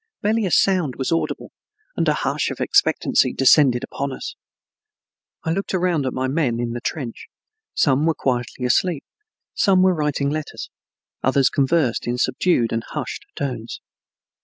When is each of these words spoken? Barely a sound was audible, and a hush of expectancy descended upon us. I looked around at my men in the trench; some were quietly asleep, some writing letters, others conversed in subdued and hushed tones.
Barely 0.23 0.47
a 0.47 0.51
sound 0.51 0.95
was 0.95 1.11
audible, 1.11 1.51
and 1.95 2.07
a 2.07 2.15
hush 2.15 2.49
of 2.49 2.59
expectancy 2.59 3.33
descended 3.33 3.83
upon 3.83 4.11
us. 4.11 4.35
I 5.43 5.51
looked 5.51 5.75
around 5.75 6.07
at 6.07 6.13
my 6.13 6.27
men 6.27 6.59
in 6.59 6.71
the 6.71 6.81
trench; 6.81 7.27
some 7.75 8.07
were 8.07 8.15
quietly 8.15 8.65
asleep, 8.65 9.03
some 9.53 9.85
writing 9.85 10.31
letters, 10.31 10.71
others 11.21 11.51
conversed 11.51 12.07
in 12.07 12.17
subdued 12.17 12.71
and 12.73 12.83
hushed 12.83 13.27
tones. 13.35 13.79